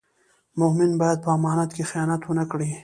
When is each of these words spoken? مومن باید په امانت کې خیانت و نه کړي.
مومن 0.59 0.91
باید 1.01 1.19
په 1.25 1.29
امانت 1.37 1.69
کې 1.75 1.83
خیانت 1.89 2.21
و 2.25 2.31
نه 2.39 2.45
کړي. 2.51 2.69